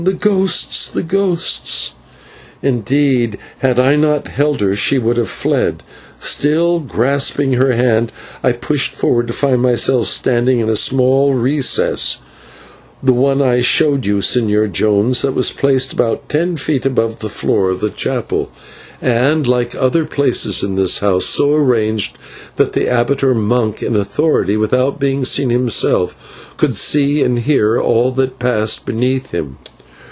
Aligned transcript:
the 0.03 0.13
ghosts! 0.13 0.89
the 0.89 1.03
ghosts!" 1.03 1.93
Indeed, 2.63 3.37
had 3.59 3.77
I 3.77 3.95
not 3.95 4.29
held 4.29 4.59
her 4.59 4.75
she 4.75 4.97
would 4.97 5.15
have 5.17 5.29
fled. 5.29 5.83
Still 6.19 6.79
grasping 6.79 7.53
her 7.53 7.73
hand, 7.73 8.11
I 8.41 8.51
pushed 8.53 8.93
forward 8.95 9.27
to 9.27 9.33
find 9.33 9.61
myself 9.61 10.07
standing 10.07 10.59
in 10.59 10.69
a 10.69 10.75
small 10.75 11.35
recess 11.35 12.17
the 13.03 13.13
one 13.13 13.43
I 13.43 13.61
showed 13.61 14.07
you, 14.07 14.17
Señor 14.17 14.71
Jones 14.71 15.21
that 15.21 15.33
was 15.35 15.51
placed 15.51 15.93
about 15.93 16.27
ten 16.27 16.57
feet 16.57 16.87
above 16.87 17.19
the 17.19 17.29
floor 17.29 17.69
of 17.69 17.79
the 17.79 17.91
chapel, 17.91 18.49
and, 19.03 19.45
like 19.47 19.75
other 19.75 20.05
places 20.05 20.63
in 20.63 20.73
this 20.73 20.97
house, 20.97 21.25
so 21.25 21.53
arranged 21.53 22.17
that 22.55 22.73
the 22.73 22.87
abbot 22.89 23.23
or 23.23 23.35
monk 23.35 23.83
in 23.83 23.95
authority, 23.95 24.57
without 24.57 24.99
being 24.99 25.23
seen 25.23 25.51
himself, 25.51 26.55
could 26.57 26.75
see 26.75 27.21
and 27.21 27.37
hear 27.39 27.79
all 27.79 28.11
that 28.11 28.39
passed 28.39 28.83
beneath 28.87 29.29
him. 29.29 29.59